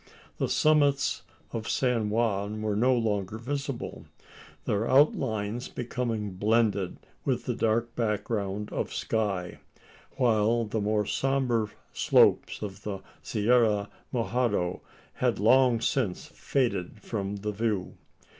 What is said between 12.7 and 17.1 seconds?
the Sierra Mojada had long since faded